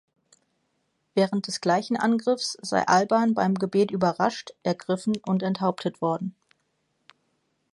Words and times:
Während 1.13 1.45
des 1.45 1.61
gleichen 1.61 1.95
Angriffs 1.95 2.57
sei 2.63 2.87
Alban 2.87 3.35
beim 3.35 3.53
Gebet 3.53 3.91
überrascht, 3.91 4.53
ergriffen 4.63 5.17
und 5.27 5.43
enthauptet 5.43 6.01
worden. 6.01 6.33